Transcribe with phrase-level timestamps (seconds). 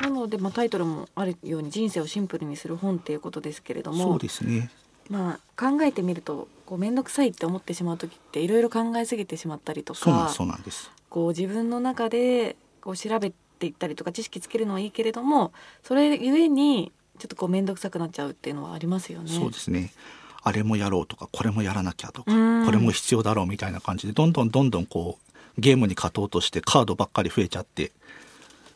[0.00, 4.70] なので、まあ、タイトルもあるように人生をシンプルにする本っていうことですけれどもそうですね。
[5.10, 15.52] まあ、考えてみるとこう面倒くさいって思ってしまう時っていろいろ考えすぎてしまったりとかそうなんですこう自分の中でこう調べていったりとか知識つけるのはいいけれども
[15.82, 19.30] それゆえにちょっとこう面倒くさくなっちゃうっていうのはありますよね。
[19.30, 19.92] そうですね。
[20.42, 22.66] あれもやろうとかこれもやらなきゃとかうん。
[22.66, 27.92] これも必要だろうみたいな感じでどんどんどんどんこうゲームに勝とうとしてカードばっかり増えちゃって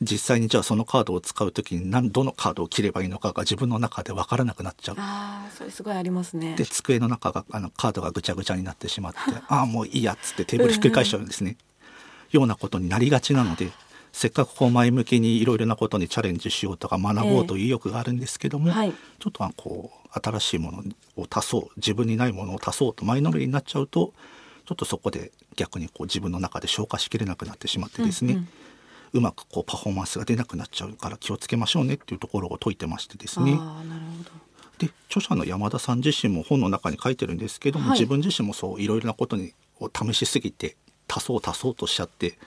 [0.00, 4.94] 実際にじゃあそのカードを使う時に何どのカードを切ればいいのかが自分の中で分からなくなっちゃう。
[4.98, 6.54] ああそれすごいありますね。
[6.56, 9.18] で机の中があのカードがぐちゃぐちゃになってしまって
[9.48, 11.56] ああもういいやっつってテーブルひっくり返しちゃうんですね。
[12.30, 13.70] ようなことになりがちなので
[14.12, 20.84] せっかくこう前向きにいろいろなことにチャレンジしようとか学ぼうという意欲があるんですけども、はいちょっとはこう新しいもの
[21.16, 24.12] を足そう自分にないものを足そうとマイノリになっちゃうと
[24.64, 28.48] ちょっとそこで逆にこう自分の中で消化しきれなくなってしまってですね、ううん
[29.12, 33.56] うんまくこうパフォーマンスが出なくなっちゃうから気をつけましょうねっていうところを説いてましてですね。
[33.58, 34.30] ああなるほど。
[34.78, 40.76] で著者の山田さん自身も本の中に書いてるんですけども、はい自分自身もそういろいろなことにを試しすぎて
[41.08, 42.38] 足そう足そうとしちゃって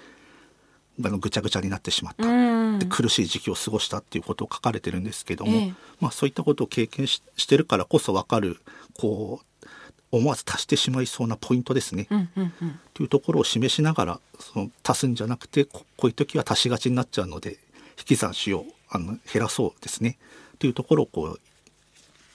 [1.03, 8.59] あのぐちゃぐちゃになってしまった、うんで苦しい時期を過ごしたっていうことを書かれてるんですけども、ええまあ、そういったことを経験ししてるからこそ分かる
[8.98, 9.68] こう
[10.12, 12.80] 思わず足してしまいそうなポイントですね、うんうんうん。
[12.94, 17.58] というところを示しながらその足すんじゃなくてここういう時は足しがちになっちゃうので
[17.98, 20.18] 引き算しようあの減らそうですね
[20.59, 21.40] というところをこう、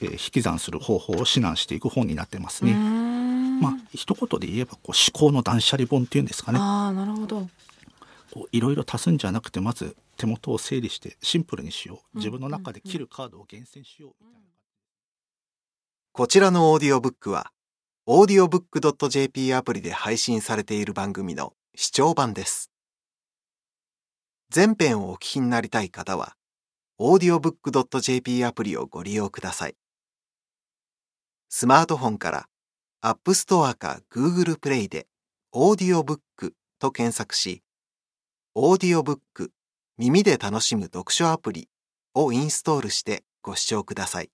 [0.01, 2.73] えー引き算する方法を指南していく本になってますね。
[2.73, 7.49] んまあ一言で言えばこう思考の断捨離本っていうんですかねああなるほど。
[8.31, 14.47] こういろいろ足すんじゃなくてまず手元を整理してシンプルにしよう自分の中で切るカードを厳選しようみたいな。
[16.11, 17.51] こちらのオーディオブックは、
[18.09, 22.71] audiobook.jp アプリで配信されている番組の視聴版です。
[24.49, 26.37] 全編をお聞きになりたい方は、
[27.01, 29.75] audiobook.jp アプリをご利用ください。
[31.49, 32.45] スマートフォンから
[33.03, 35.07] App Store か Google Play で
[35.53, 37.61] audiobook と検索し、
[38.55, 39.49] audiobook
[39.97, 41.67] 耳で楽しむ読書アプリ
[42.13, 44.29] をインストールしてご視聴ください。